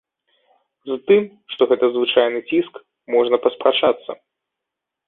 З 0.91 0.97
тым, 1.11 1.21
што 1.57 1.61
гэта 1.73 1.85
звычайны 1.99 2.39
ціск, 2.53 2.73
можна 3.19 3.37
паспрачацца. 3.47 4.11